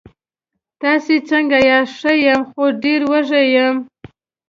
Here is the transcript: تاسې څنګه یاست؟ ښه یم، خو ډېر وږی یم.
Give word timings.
تاسې 0.81 1.15
څنګه 1.29 1.57
یاست؟ 1.69 1.93
ښه 1.99 2.13
یم، 2.25 2.41
خو 2.51 2.63
ډېر 2.83 3.01
وږی 3.11 3.45
یم. 3.55 3.75